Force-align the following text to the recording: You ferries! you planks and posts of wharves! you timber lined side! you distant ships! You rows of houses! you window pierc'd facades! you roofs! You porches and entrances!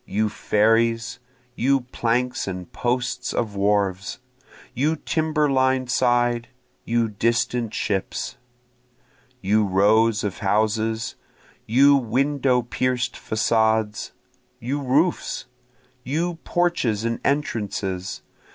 You 0.07 0.29
ferries! 0.29 1.19
you 1.53 1.81
planks 1.91 2.47
and 2.47 2.73
posts 2.73 3.33
of 3.35 3.55
wharves! 3.55 4.17
you 4.73 4.95
timber 4.95 5.47
lined 5.47 5.91
side! 5.91 6.47
you 6.83 7.07
distant 7.07 7.75
ships! 7.75 8.35
You 9.41 9.63
rows 9.63 10.23
of 10.23 10.39
houses! 10.39 11.13
you 11.67 11.95
window 11.97 12.63
pierc'd 12.63 13.15
facades! 13.15 14.11
you 14.59 14.81
roofs! 14.81 15.45
You 16.03 16.39
porches 16.45 17.03
and 17.05 17.19
entrances! 17.23 18.23